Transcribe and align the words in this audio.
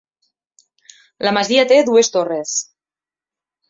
La 1.29 1.35
masia 1.41 1.69
té 1.75 1.79
dues 1.93 2.13
torres. 2.19 2.59